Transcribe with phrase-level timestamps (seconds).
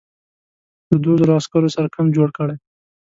[0.89, 2.55] له دوو زرو عسکرو سره کمپ جوړ کړی.